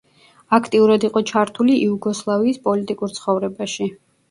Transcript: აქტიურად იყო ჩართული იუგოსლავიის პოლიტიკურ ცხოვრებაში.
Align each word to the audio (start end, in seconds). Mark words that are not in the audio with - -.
აქტიურად 0.57 1.05
იყო 1.09 1.23
ჩართული 1.33 1.77
იუგოსლავიის 1.83 2.59
პოლიტიკურ 2.67 3.17
ცხოვრებაში. 3.21 3.93